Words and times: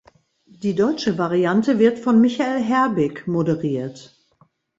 Die 0.47 0.73
deutsche 0.73 1.19
Variante 1.19 1.77
wird 1.77 1.99
von 1.99 2.19
Michael 2.21 2.59
Herbig 2.59 3.27
moderiert. 3.27 4.17